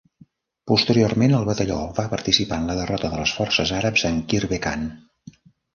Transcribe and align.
Posteriorment, 0.71 1.35
el 1.41 1.45
batalló 1.51 1.77
va 1.99 2.07
participar 2.15 2.59
en 2.63 2.67
la 2.71 2.79
derrota 2.81 3.13
de 3.15 3.21
les 3.23 3.37
forces 3.43 3.77
àrabs 3.83 4.09
en 4.13 4.21
Kirbekan. 4.33 4.93